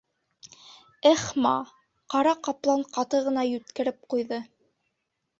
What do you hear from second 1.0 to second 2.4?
—Эх-ма,— Ҡара